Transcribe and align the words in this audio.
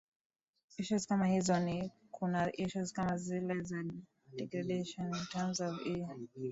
issues 0.79 1.05
kama 1.07 1.27
hizo 1.29 1.59
ni 1.59 1.91
kuna 2.11 2.51
issues 2.57 2.93
kama 2.93 3.17
zile 3.17 3.61
za 3.63 3.83
degradation 4.35 5.07
in 5.15 5.25
terms 5.31 5.59
of 5.59 5.79
ee 5.87 6.07